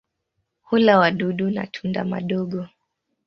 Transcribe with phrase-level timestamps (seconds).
[0.61, 2.67] Hula wadudu na tunda madogo.